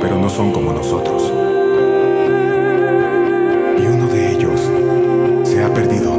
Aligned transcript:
pero 0.00 0.18
no 0.18 0.28
son 0.30 0.52
como 0.52 0.72
nosotros. 0.72 1.22
Y 3.78 3.86
uno 3.86 4.06
de 4.08 4.32
ellos 4.32 4.60
se 5.44 5.62
ha 5.62 5.72
perdido. 5.72 6.18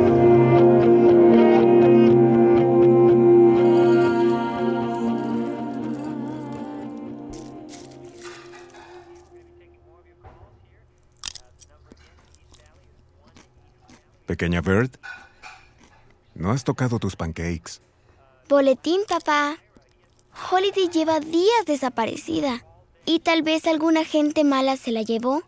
Pequeña 14.25 14.61
Bird, 14.61 14.91
no 16.35 16.51
has 16.51 16.63
tocado 16.63 16.99
tus 16.99 17.15
pancakes. 17.15 17.81
Boletín, 18.47 19.01
papá. 19.07 19.57
Holiday 20.49 20.87
lleva 20.89 21.19
días 21.19 21.65
desaparecida. 21.65 22.63
Y 23.13 23.19
tal 23.19 23.41
vez 23.41 23.67
alguna 23.67 24.05
gente 24.05 24.45
mala 24.45 24.77
se 24.77 24.93
la 24.93 25.01
llevó. 25.01 25.43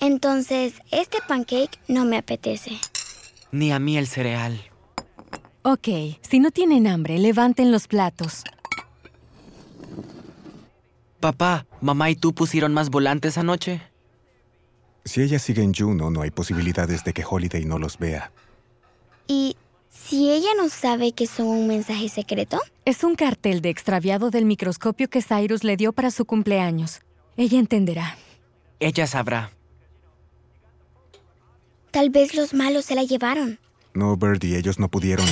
Entonces, 0.00 0.74
este 0.90 1.18
pancake 1.28 1.78
no 1.86 2.04
me 2.04 2.16
apetece. 2.16 2.72
Ni 3.52 3.70
a 3.70 3.78
mí 3.78 3.96
el 3.96 4.08
cereal. 4.08 4.60
Ok, 5.62 5.86
si 6.28 6.40
no 6.40 6.50
tienen 6.50 6.88
hambre, 6.88 7.16
levanten 7.18 7.70
los 7.70 7.86
platos. 7.86 8.42
Papá, 11.20 11.66
mamá 11.80 12.10
y 12.10 12.16
tú 12.16 12.34
pusieron 12.34 12.74
más 12.74 12.90
volantes 12.90 13.38
anoche. 13.38 13.80
Si 15.04 15.22
ella 15.22 15.38
sigue 15.38 15.62
en 15.62 15.72
Juno, 15.72 16.10
no 16.10 16.22
hay 16.22 16.32
posibilidades 16.32 17.04
de 17.04 17.12
que 17.12 17.24
Holiday 17.24 17.64
no 17.64 17.78
los 17.78 17.96
vea. 17.96 18.32
¿Y 20.14 20.16
si 20.16 20.30
ella 20.30 20.50
no 20.56 20.68
sabe 20.68 21.10
que 21.10 21.26
son 21.26 21.48
un 21.48 21.66
mensaje 21.66 22.08
secreto? 22.08 22.60
Es 22.84 23.02
un 23.02 23.16
cartel 23.16 23.60
de 23.60 23.68
extraviado 23.68 24.30
del 24.30 24.44
microscopio 24.44 25.10
que 25.10 25.20
Cyrus 25.20 25.64
le 25.64 25.76
dio 25.76 25.92
para 25.92 26.12
su 26.12 26.24
cumpleaños. 26.24 27.00
Ella 27.36 27.58
entenderá. 27.58 28.16
Ella 28.78 29.08
sabrá. 29.08 29.50
Tal 31.90 32.10
vez 32.10 32.36
los 32.36 32.54
malos 32.54 32.84
se 32.84 32.94
la 32.94 33.02
llevaron. 33.02 33.58
No, 33.92 34.16
Birdie, 34.16 34.56
ellos 34.56 34.78
no 34.78 34.88
pudieron. 34.88 35.26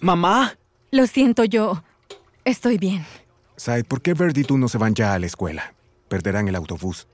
¡Mamá! 0.00 0.58
Lo 0.90 1.06
siento 1.06 1.44
yo. 1.44 1.84
Estoy 2.44 2.78
bien. 2.78 3.06
Side, 3.56 3.84
¿por 3.84 4.02
qué 4.02 4.14
Birdie 4.14 4.42
y 4.42 4.44
tú 4.44 4.58
no 4.58 4.66
se 4.66 4.78
van 4.78 4.96
ya 4.96 5.14
a 5.14 5.20
la 5.20 5.26
escuela? 5.26 5.72
Perderán 6.08 6.48
el 6.48 6.56
autobús. 6.56 7.06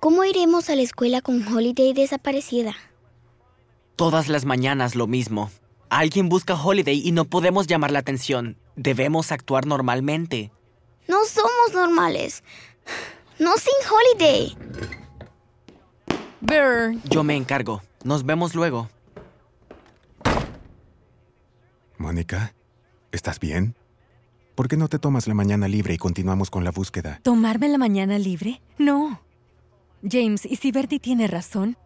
¿Cómo 0.00 0.24
iremos 0.24 0.70
a 0.70 0.76
la 0.76 0.82
escuela 0.82 1.20
con 1.20 1.46
Holiday 1.46 1.92
desaparecida? 1.92 2.74
Todas 3.98 4.28
las 4.28 4.44
mañanas 4.44 4.94
lo 4.94 5.08
mismo. 5.08 5.50
Alguien 5.90 6.28
busca 6.28 6.54
Holiday 6.54 7.02
y 7.04 7.10
no 7.10 7.24
podemos 7.24 7.66
llamar 7.66 7.90
la 7.90 7.98
atención. 7.98 8.56
Debemos 8.76 9.32
actuar 9.32 9.66
normalmente. 9.66 10.52
No 11.08 11.24
somos 11.24 11.74
normales. 11.74 12.44
No 13.40 13.54
sin 13.56 13.74
Holiday. 13.90 14.56
Bird. 16.40 17.00
Yo 17.10 17.24
me 17.24 17.34
encargo. 17.34 17.82
Nos 18.04 18.24
vemos 18.24 18.54
luego. 18.54 18.88
Mónica, 21.96 22.54
¿estás 23.10 23.40
bien? 23.40 23.74
¿Por 24.54 24.68
qué 24.68 24.76
no 24.76 24.86
te 24.86 25.00
tomas 25.00 25.26
la 25.26 25.34
mañana 25.34 25.66
libre 25.66 25.94
y 25.94 25.98
continuamos 25.98 26.50
con 26.50 26.62
la 26.62 26.70
búsqueda? 26.70 27.18
¿Tomarme 27.24 27.68
la 27.68 27.78
mañana 27.78 28.16
libre? 28.16 28.62
No. 28.78 29.20
James, 30.08 30.46
¿y 30.46 30.54
si 30.54 30.70
Bertie 30.70 31.00
tiene 31.00 31.26
razón? 31.26 31.76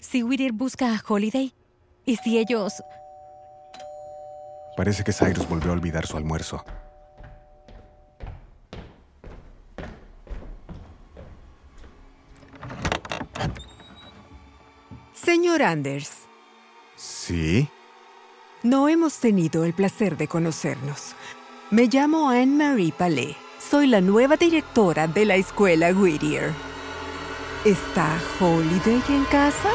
Si 0.00 0.22
Whittier 0.22 0.52
busca 0.52 0.94
a 0.94 1.02
Holiday? 1.06 1.52
¿Y 2.04 2.16
si 2.16 2.38
ellos... 2.38 2.82
Parece 4.76 5.02
que 5.02 5.12
Cyrus 5.12 5.48
volvió 5.48 5.70
a 5.70 5.74
olvidar 5.74 6.06
su 6.06 6.16
almuerzo. 6.16 6.64
Señor 15.12 15.62
Anders, 15.62 16.10
¿Sí? 16.96 17.68
no 18.62 18.88
hemos 18.88 19.18
tenido 19.18 19.64
el 19.64 19.74
placer 19.74 20.16
de 20.16 20.28
conocernos. 20.28 21.14
Me 21.70 21.86
llamo 21.86 22.30
Anne-Marie 22.30 22.92
Palais. 22.92 23.36
Soy 23.58 23.88
la 23.88 24.00
nueva 24.00 24.36
directora 24.36 25.06
de 25.06 25.26
la 25.26 25.36
escuela 25.36 25.90
Whittier. 25.90 26.52
¿Está 27.64 28.20
Holiday 28.38 29.02
en 29.08 29.24
casa? 29.24 29.68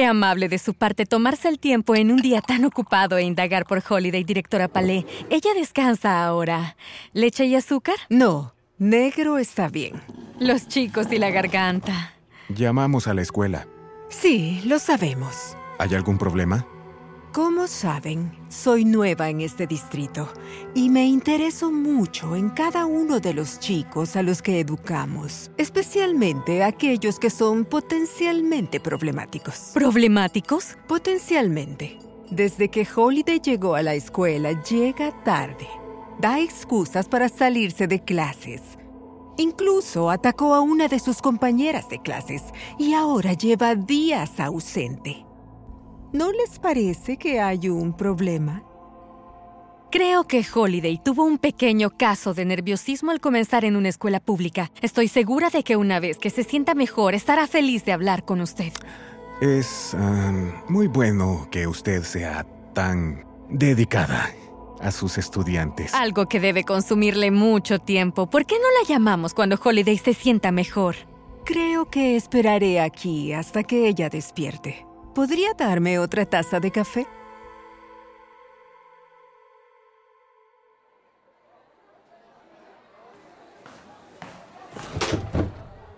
Qué 0.00 0.06
amable 0.06 0.48
de 0.48 0.56
su 0.56 0.72
parte 0.72 1.04
tomarse 1.04 1.46
el 1.50 1.58
tiempo 1.58 1.94
en 1.94 2.10
un 2.10 2.22
día 2.22 2.40
tan 2.40 2.64
ocupado 2.64 3.18
e 3.18 3.22
indagar 3.22 3.66
por 3.66 3.82
Holiday, 3.86 4.24
directora 4.24 4.66
Palais. 4.66 5.04
Ella 5.28 5.50
descansa 5.54 6.24
ahora. 6.24 6.74
¿Leche 7.12 7.44
y 7.44 7.54
azúcar? 7.54 7.96
No, 8.08 8.54
negro 8.78 9.36
está 9.36 9.68
bien. 9.68 10.00
Los 10.38 10.68
chicos 10.68 11.08
y 11.12 11.18
la 11.18 11.28
garganta. 11.28 12.14
Llamamos 12.48 13.08
a 13.08 13.12
la 13.12 13.20
escuela. 13.20 13.66
Sí, 14.08 14.62
lo 14.64 14.78
sabemos. 14.78 15.54
¿Hay 15.78 15.94
algún 15.94 16.16
problema? 16.16 16.64
Como 17.32 17.68
saben, 17.68 18.32
soy 18.48 18.84
nueva 18.84 19.28
en 19.30 19.40
este 19.40 19.68
distrito 19.68 20.28
y 20.74 20.90
me 20.90 21.06
intereso 21.06 21.70
mucho 21.70 22.34
en 22.34 22.50
cada 22.50 22.86
uno 22.86 23.20
de 23.20 23.34
los 23.34 23.60
chicos 23.60 24.16
a 24.16 24.22
los 24.24 24.42
que 24.42 24.58
educamos, 24.58 25.52
especialmente 25.56 26.64
aquellos 26.64 27.20
que 27.20 27.30
son 27.30 27.64
potencialmente 27.64 28.80
problemáticos. 28.80 29.70
¿Problemáticos? 29.74 30.76
Potencialmente. 30.88 32.00
Desde 32.32 32.68
que 32.68 32.84
Holiday 32.96 33.38
llegó 33.38 33.76
a 33.76 33.82
la 33.84 33.94
escuela, 33.94 34.60
llega 34.62 35.12
tarde. 35.22 35.68
Da 36.18 36.40
excusas 36.40 37.08
para 37.08 37.28
salirse 37.28 37.86
de 37.86 38.02
clases. 38.02 38.60
Incluso 39.36 40.10
atacó 40.10 40.52
a 40.52 40.62
una 40.62 40.88
de 40.88 40.98
sus 40.98 41.22
compañeras 41.22 41.88
de 41.88 42.02
clases 42.02 42.42
y 42.76 42.94
ahora 42.94 43.34
lleva 43.34 43.76
días 43.76 44.40
ausente. 44.40 45.29
¿No 46.12 46.32
les 46.32 46.58
parece 46.58 47.16
que 47.16 47.38
hay 47.38 47.68
un 47.68 47.92
problema? 47.96 48.64
Creo 49.92 50.24
que 50.24 50.44
Holiday 50.52 50.98
tuvo 50.98 51.22
un 51.22 51.38
pequeño 51.38 51.90
caso 51.90 52.34
de 52.34 52.44
nerviosismo 52.44 53.12
al 53.12 53.20
comenzar 53.20 53.64
en 53.64 53.76
una 53.76 53.90
escuela 53.90 54.18
pública. 54.18 54.72
Estoy 54.82 55.06
segura 55.06 55.50
de 55.50 55.62
que 55.62 55.76
una 55.76 56.00
vez 56.00 56.18
que 56.18 56.30
se 56.30 56.42
sienta 56.42 56.74
mejor, 56.74 57.14
estará 57.14 57.46
feliz 57.46 57.84
de 57.84 57.92
hablar 57.92 58.24
con 58.24 58.40
usted. 58.40 58.72
Es 59.40 59.94
um, 59.94 60.50
muy 60.68 60.88
bueno 60.88 61.46
que 61.48 61.68
usted 61.68 62.02
sea 62.02 62.44
tan 62.74 63.24
dedicada 63.48 64.30
a 64.80 64.90
sus 64.90 65.16
estudiantes. 65.16 65.94
Algo 65.94 66.26
que 66.26 66.40
debe 66.40 66.64
consumirle 66.64 67.30
mucho 67.30 67.78
tiempo. 67.78 68.28
¿Por 68.28 68.46
qué 68.46 68.56
no 68.56 68.68
la 68.80 68.88
llamamos 68.88 69.32
cuando 69.32 69.60
Holiday 69.62 69.98
se 69.98 70.14
sienta 70.14 70.50
mejor? 70.50 70.96
Creo 71.44 71.88
que 71.88 72.16
esperaré 72.16 72.80
aquí 72.80 73.32
hasta 73.32 73.62
que 73.62 73.86
ella 73.86 74.08
despierte. 74.08 74.89
¿Podría 75.14 75.54
darme 75.54 75.98
otra 75.98 76.24
taza 76.24 76.60
de 76.60 76.70
café? 76.70 77.06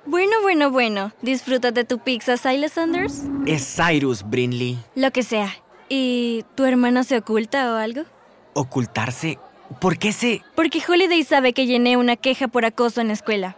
Bueno, 0.07 0.37
bueno, 0.43 0.71
bueno. 0.71 1.13
¿Disfrutas 1.23 1.75
de 1.75 1.85
tu 1.85 1.99
pizza, 1.99 2.37
Silas 2.37 2.73
Sanders? 2.73 3.23
Es 3.47 3.77
Cyrus, 3.77 4.23
Brinley. 4.29 4.79
Lo 4.95 5.11
que 5.11 5.23
sea. 5.23 5.51
¿Y 5.89 6.45
tu 6.55 6.65
hermana 6.65 7.05
se 7.05 7.19
oculta 7.19 7.73
o 7.73 7.77
algo? 7.77 8.03
¿Ocultarse? 8.55 9.39
¿Por 9.81 9.99
qué 9.99 10.13
se...? 10.13 10.43
Porque 10.55 10.83
Holiday 10.87 11.23
sabe 11.23 11.53
que 11.53 11.67
llené 11.67 11.97
una 11.97 12.17
queja 12.17 12.49
por 12.49 12.65
acoso 12.65 13.01
en 13.01 13.09
la 13.09 13.15
escuela. 13.15 13.57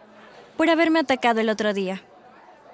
Por 0.56 0.70
haberme 0.70 1.00
atacado 1.00 1.40
el 1.40 1.48
otro 1.48 1.74
día. 1.74 2.02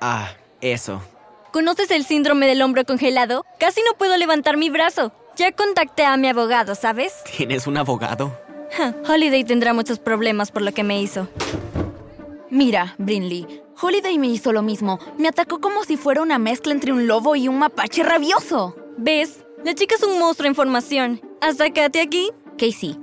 Ah, 0.00 0.30
eso. 0.60 1.02
¿Conoces 1.52 1.90
el 1.90 2.04
síndrome 2.04 2.46
del 2.46 2.62
hombro 2.62 2.84
congelado? 2.84 3.44
Casi 3.58 3.80
no 3.80 3.98
puedo 3.98 4.16
levantar 4.16 4.56
mi 4.56 4.70
brazo. 4.70 5.12
Ya 5.36 5.50
contacté 5.50 6.04
a 6.04 6.16
mi 6.16 6.28
abogado, 6.28 6.76
¿sabes? 6.76 7.12
¿Tienes 7.36 7.66
un 7.66 7.76
abogado? 7.76 8.38
Ja, 8.70 8.94
Holiday 9.08 9.42
tendrá 9.42 9.74
muchos 9.74 9.98
problemas 9.98 10.52
por 10.52 10.62
lo 10.62 10.72
que 10.72 10.84
me 10.84 11.02
hizo. 11.02 11.28
Mira, 12.50 12.94
Brinley, 12.98 13.62
Holiday 13.80 14.16
me 14.18 14.28
hizo 14.28 14.52
lo 14.52 14.62
mismo. 14.62 15.00
Me 15.18 15.26
atacó 15.26 15.60
como 15.60 15.82
si 15.82 15.96
fuera 15.96 16.22
una 16.22 16.38
mezcla 16.38 16.72
entre 16.72 16.92
un 16.92 17.08
lobo 17.08 17.34
y 17.34 17.48
un 17.48 17.58
mapache 17.58 18.04
rabioso. 18.04 18.76
¿Ves? 18.96 19.44
La 19.64 19.74
chica 19.74 19.96
es 19.96 20.02
un 20.04 20.18
monstruo 20.20 20.46
en 20.46 20.54
formación. 20.54 21.20
¿Hasta 21.40 21.72
Katy 21.72 21.98
aquí? 21.98 22.30
Casey. 22.58 22.96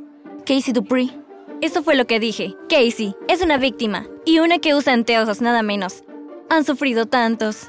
Casey 0.46 0.74
Dupree. 0.74 1.12
Eso 1.60 1.84
fue 1.84 1.96
lo 1.96 2.08
que 2.08 2.20
dije. 2.22 2.56
Casey 2.70 3.14
es 3.28 3.42
una 3.42 3.58
víctima. 3.58 4.08
Y 4.26 4.40
una 4.40 4.60
que 4.60 4.74
usa 4.74 4.94
anteojos, 4.94 5.42
nada 5.42 5.64
menos. 5.64 6.04
Han 6.50 6.64
sufrido 6.64 7.08
tantos. 7.08 7.68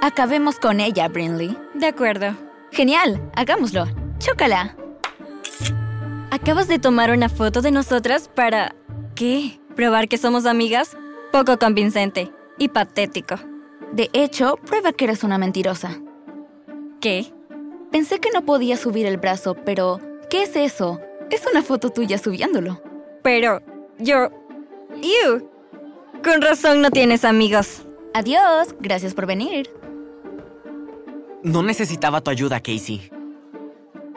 Acabemos 0.00 0.60
con 0.60 0.78
ella, 0.78 1.08
Brinley. 1.08 1.58
De 1.74 1.86
acuerdo. 1.86 2.36
Genial, 2.70 3.20
hagámoslo. 3.34 3.86
Chócala. 4.18 4.76
¿Acabas 6.30 6.68
de 6.68 6.78
tomar 6.78 7.10
una 7.10 7.28
foto 7.28 7.62
de 7.62 7.72
nosotras 7.72 8.28
para... 8.28 8.74
¿Qué? 9.16 9.58
¿Probar 9.74 10.08
que 10.08 10.16
somos 10.16 10.46
amigas? 10.46 10.96
Poco 11.32 11.58
convincente. 11.58 12.30
Y 12.58 12.68
patético. 12.68 13.36
De 13.92 14.08
hecho, 14.12 14.56
prueba 14.64 14.92
que 14.92 15.06
eres 15.06 15.24
una 15.24 15.36
mentirosa. 15.36 15.98
¿Qué? 17.00 17.32
Pensé 17.90 18.20
que 18.20 18.30
no 18.32 18.44
podía 18.44 18.76
subir 18.76 19.06
el 19.06 19.16
brazo, 19.16 19.56
pero 19.56 20.00
¿qué 20.30 20.44
es 20.44 20.54
eso? 20.54 21.00
Es 21.30 21.42
una 21.50 21.62
foto 21.62 21.90
tuya 21.90 22.18
subiéndolo. 22.18 22.80
Pero 23.22 23.62
yo... 23.98 24.30
¡Ew! 25.02 25.50
Con 26.22 26.40
razón 26.40 26.82
no 26.82 26.90
tienes 26.90 27.24
amigos. 27.24 27.82
Adiós, 28.14 28.74
gracias 28.80 29.14
por 29.14 29.26
venir. 29.26 29.70
No 31.42 31.62
necesitaba 31.62 32.20
tu 32.20 32.30
ayuda, 32.30 32.60
Casey. 32.60 33.10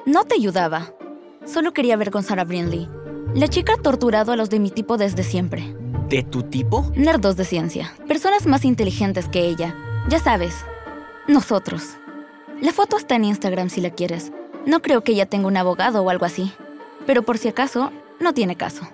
No 0.05 0.23
te 0.23 0.35
ayudaba. 0.35 0.93
Solo 1.45 1.73
quería 1.73 1.93
avergonzar 1.93 2.39
a 2.39 2.43
Brinley. 2.43 2.89
La 3.35 3.47
chica 3.47 3.73
ha 3.73 3.81
torturado 3.81 4.31
a 4.31 4.35
los 4.35 4.49
de 4.49 4.59
mi 4.59 4.71
tipo 4.71 4.97
desde 4.97 5.23
siempre. 5.23 5.75
¿De 6.09 6.23
tu 6.23 6.43
tipo? 6.43 6.91
Nerdos 6.95 7.37
de 7.37 7.45
ciencia. 7.45 7.93
Personas 8.07 8.47
más 8.47 8.65
inteligentes 8.65 9.29
que 9.29 9.45
ella. 9.47 9.75
Ya 10.09 10.19
sabes. 10.19 10.65
Nosotros. 11.27 11.97
La 12.59 12.73
foto 12.73 12.97
está 12.97 13.15
en 13.15 13.25
Instagram 13.25 13.69
si 13.69 13.81
la 13.81 13.91
quieres. 13.91 14.31
No 14.65 14.81
creo 14.81 15.03
que 15.03 15.13
ella 15.13 15.25
tenga 15.27 15.47
un 15.47 15.57
abogado 15.57 16.01
o 16.01 16.09
algo 16.09 16.25
así. 16.25 16.51
Pero 17.05 17.23
por 17.23 17.37
si 17.37 17.47
acaso, 17.47 17.91
no 18.19 18.33
tiene 18.33 18.55
caso. 18.55 18.87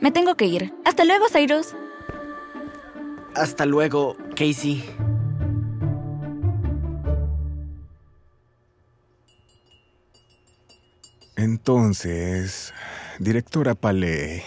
Me 0.00 0.10
tengo 0.10 0.36
que 0.36 0.46
ir. 0.46 0.72
Hasta 0.84 1.04
luego, 1.04 1.26
Cyrus. 1.28 1.74
Hasta 3.34 3.66
luego, 3.66 4.16
Casey. 4.36 4.84
Entonces, 11.42 12.72
directora 13.18 13.74
Paley, 13.74 14.42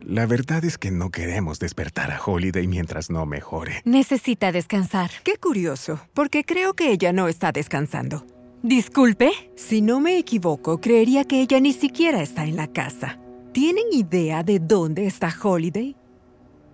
la 0.00 0.24
verdad 0.24 0.64
es 0.64 0.78
que 0.78 0.90
no 0.90 1.10
queremos 1.10 1.58
despertar 1.58 2.10
a 2.10 2.20
Holiday 2.24 2.66
mientras 2.66 3.10
no 3.10 3.26
mejore. 3.26 3.82
Necesita 3.84 4.50
descansar. 4.50 5.10
Qué 5.24 5.36
curioso, 5.36 6.00
porque 6.14 6.44
creo 6.44 6.72
que 6.72 6.90
ella 6.90 7.12
no 7.12 7.28
está 7.28 7.52
descansando. 7.52 8.24
Disculpe. 8.62 9.30
Si 9.54 9.82
no 9.82 10.00
me 10.00 10.16
equivoco, 10.16 10.80
creería 10.80 11.24
que 11.24 11.42
ella 11.42 11.60
ni 11.60 11.74
siquiera 11.74 12.22
está 12.22 12.44
en 12.44 12.56
la 12.56 12.68
casa. 12.68 13.18
¿Tienen 13.52 13.84
idea 13.92 14.42
de 14.42 14.58
dónde 14.58 15.06
está 15.06 15.34
Holiday? 15.42 15.94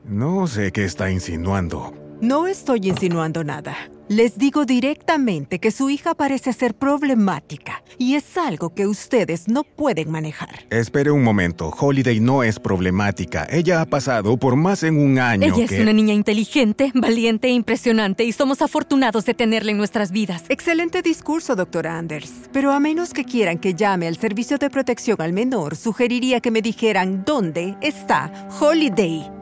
No 0.05 0.47
sé 0.47 0.71
qué 0.71 0.85
está 0.85 1.11
insinuando. 1.11 2.07
No 2.20 2.49
estoy 2.49 2.88
insinuando 2.88 3.44
nada. 3.44 3.76
Les 4.09 4.38
digo 4.38 4.65
directamente 4.65 5.61
que 5.61 5.70
su 5.70 5.88
hija 5.88 6.15
parece 6.15 6.53
ser 6.53 6.75
problemática 6.75 7.85
y 7.97 8.17
es 8.17 8.37
algo 8.37 8.75
que 8.75 8.88
ustedes 8.88 9.47
no 9.47 9.62
pueden 9.62 10.11
manejar. 10.11 10.67
Espere 10.70 11.12
un 11.12 11.23
momento, 11.23 11.73
Holiday 11.79 12.19
no 12.19 12.43
es 12.43 12.59
problemática. 12.59 13.47
Ella 13.49 13.82
ha 13.82 13.87
pasado 13.87 14.37
por 14.37 14.56
más 14.56 14.82
en 14.82 14.99
un 14.99 15.20
año 15.20 15.47
Ella 15.47 15.69
que... 15.69 15.76
es 15.76 15.81
una 15.81 15.93
niña 15.93 16.12
inteligente, 16.12 16.91
valiente 16.93 17.47
e 17.49 17.53
impresionante 17.53 18.25
y 18.25 18.32
somos 18.32 18.62
afortunados 18.62 19.25
de 19.25 19.35
tenerla 19.35 19.70
en 19.70 19.76
nuestras 19.76 20.11
vidas. 20.11 20.43
Excelente 20.49 21.03
discurso, 21.03 21.55
doctora 21.55 21.99
Anders. 21.99 22.32
Pero 22.53 22.73
a 22.73 22.81
menos 22.81 23.12
que 23.12 23.25
quieran 23.25 23.59
que 23.59 23.75
llame 23.75 24.09
al 24.09 24.17
servicio 24.17 24.59
de 24.59 24.70
protección 24.70 25.23
al 25.23 25.32
menor, 25.32 25.76
sugeriría 25.76 26.41
que 26.41 26.50
me 26.50 26.62
dijeran 26.62 27.25
dónde 27.25 27.76
está 27.81 28.49
Holiday. 28.59 29.38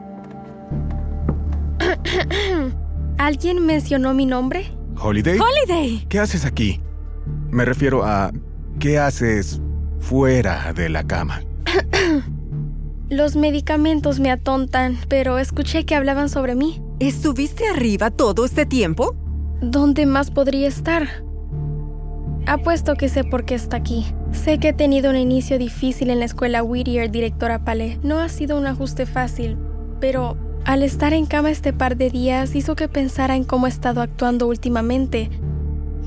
¿Alguien 3.17 3.65
mencionó 3.65 4.13
mi 4.13 4.25
nombre? 4.25 4.71
¿Holiday? 4.99 5.39
¡Holiday! 5.39 6.05
¿Qué 6.09 6.19
haces 6.19 6.45
aquí? 6.45 6.81
Me 7.49 7.65
refiero 7.65 8.03
a... 8.03 8.31
¿Qué 8.79 8.99
haces 8.99 9.59
fuera 9.99 10.73
de 10.73 10.89
la 10.89 11.03
cama? 11.03 11.41
Los 13.09 13.35
medicamentos 13.35 14.19
me 14.19 14.31
atontan, 14.31 14.97
pero 15.07 15.39
escuché 15.39 15.85
que 15.85 15.95
hablaban 15.95 16.29
sobre 16.29 16.55
mí. 16.55 16.81
¿Estuviste 16.99 17.67
arriba 17.67 18.11
todo 18.11 18.45
este 18.45 18.65
tiempo? 18.65 19.15
¿Dónde 19.61 20.05
más 20.05 20.29
podría 20.29 20.67
estar? 20.67 21.07
Apuesto 22.45 22.95
que 22.95 23.09
sé 23.09 23.23
por 23.23 23.45
qué 23.45 23.55
está 23.55 23.77
aquí. 23.77 24.05
Sé 24.31 24.59
que 24.59 24.69
he 24.69 24.73
tenido 24.73 25.09
un 25.09 25.15
inicio 25.15 25.57
difícil 25.57 26.09
en 26.09 26.19
la 26.19 26.25
escuela 26.25 26.63
Whittier, 26.63 27.09
directora 27.09 27.63
Palé. 27.63 27.99
No 28.03 28.19
ha 28.19 28.29
sido 28.29 28.57
un 28.57 28.67
ajuste 28.67 29.05
fácil, 29.05 29.57
pero 29.99 30.37
al 30.65 30.83
estar 30.83 31.13
en 31.13 31.25
cama 31.25 31.49
este 31.49 31.73
par 31.73 31.97
de 31.97 32.09
días 32.09 32.55
hizo 32.55 32.75
que 32.75 32.87
pensara 32.87 33.35
en 33.35 33.43
cómo 33.43 33.67
he 33.67 33.69
estado 33.69 34.01
actuando 34.01 34.47
últimamente. 34.47 35.29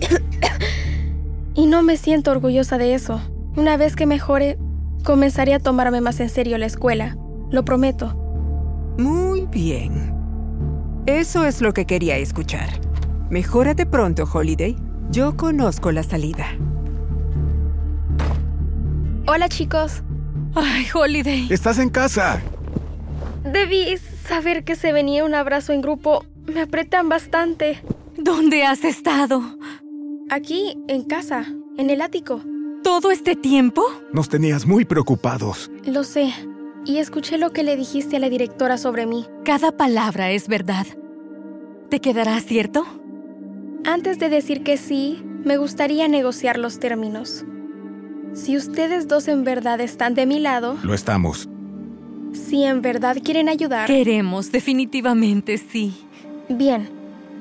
y 1.54 1.66
no 1.66 1.82
me 1.82 1.96
siento 1.96 2.30
orgullosa 2.30 2.78
de 2.78 2.94
eso. 2.94 3.20
Una 3.56 3.76
vez 3.76 3.96
que 3.96 4.06
mejore, 4.06 4.58
comenzaré 5.04 5.54
a 5.54 5.60
tomarme 5.60 6.00
más 6.00 6.20
en 6.20 6.28
serio 6.28 6.58
la 6.58 6.66
escuela. 6.66 7.16
Lo 7.50 7.64
prometo. 7.64 8.14
Muy 8.98 9.46
bien. 9.46 10.14
Eso 11.06 11.44
es 11.44 11.60
lo 11.60 11.72
que 11.72 11.86
quería 11.86 12.16
escuchar. 12.16 12.68
Mejórate 13.30 13.86
pronto, 13.86 14.28
Holiday. 14.30 14.76
Yo 15.10 15.36
conozco 15.36 15.90
la 15.90 16.02
salida. 16.02 16.46
Hola 19.26 19.48
chicos. 19.48 20.02
¡Ay, 20.54 20.86
Holiday! 20.92 21.46
¡Estás 21.50 21.78
en 21.78 21.90
casa! 21.90 22.40
Debí 23.44 23.96
saber 24.26 24.64
que 24.64 24.76
se 24.76 24.92
venía 24.92 25.24
un 25.24 25.34
abrazo 25.34 25.72
en 25.72 25.80
grupo. 25.80 26.24
Me 26.46 26.60
apretan 26.60 27.08
bastante. 27.08 27.82
¿Dónde 28.16 28.64
has 28.64 28.84
estado? 28.84 29.42
Aquí, 30.30 30.76
en 30.88 31.02
casa, 31.04 31.46
en 31.78 31.90
el 31.90 32.02
ático. 32.02 32.42
¿Todo 32.82 33.10
este 33.10 33.36
tiempo? 33.36 33.82
Nos 34.12 34.28
tenías 34.28 34.66
muy 34.66 34.84
preocupados. 34.84 35.70
Lo 35.84 36.04
sé. 36.04 36.32
Y 36.84 36.98
escuché 36.98 37.36
lo 37.38 37.50
que 37.50 37.62
le 37.62 37.76
dijiste 37.76 38.16
a 38.16 38.20
la 38.20 38.28
directora 38.30 38.78
sobre 38.78 39.06
mí. 39.06 39.26
Cada 39.44 39.72
palabra 39.72 40.30
es 40.30 40.48
verdad. 40.48 40.86
¿Te 41.90 42.00
quedará 42.00 42.40
cierto? 42.40 42.86
Antes 43.84 44.18
de 44.18 44.28
decir 44.28 44.62
que 44.62 44.76
sí, 44.76 45.22
me 45.44 45.56
gustaría 45.56 46.08
negociar 46.08 46.58
los 46.58 46.78
términos. 46.78 47.44
Si 48.32 48.56
ustedes 48.56 49.08
dos 49.08 49.28
en 49.28 49.44
verdad 49.44 49.80
están 49.80 50.14
de 50.14 50.26
mi 50.26 50.38
lado, 50.38 50.76
Lo 50.82 50.94
estamos. 50.94 51.48
Si 52.32 52.64
en 52.64 52.82
verdad 52.82 53.16
quieren 53.22 53.48
ayudar, 53.48 53.86
Queremos, 53.86 54.52
definitivamente 54.52 55.58
sí. 55.58 55.94
bien. 56.48 56.88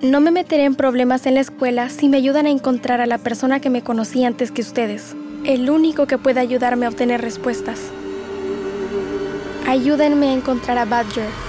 No 0.02 0.22
me 0.22 0.32
meteré 0.32 0.64
en 0.64 0.76
problemas 0.76 1.26
en 1.26 1.34
la 1.36 1.42
escuela 1.42 1.90
si 1.90 2.08
me 2.08 2.18
ayudan 2.18 2.46
a 2.46 2.50
encontrar 2.50 3.02
a 3.02 3.06
la 3.06 3.18
persona 3.18 3.60
que 3.60 3.70
me 3.70 3.82
conocí 3.82 4.24
antes 4.24 4.52
que 4.52 4.62
ustedes. 4.62 5.16
El 5.46 5.70
único 5.70 6.08
que 6.08 6.18
puede 6.18 6.40
ayudarme 6.40 6.86
a 6.86 6.90
obtener 6.90 7.22
respuestas. 7.22 7.80
Ayúdenme 9.68 10.30
a 10.30 10.34
encontrar 10.34 10.78
a 10.78 10.86
Badger. 10.86 11.49